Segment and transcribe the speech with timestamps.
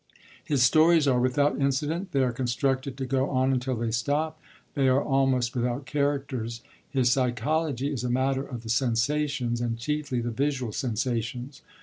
[0.43, 4.41] His stories are without incident, they are constructed to go on until they stop,
[4.73, 6.61] they are almost without characters.
[6.89, 11.61] His psychology is a matter of the sensations, and chiefly the visual sensations.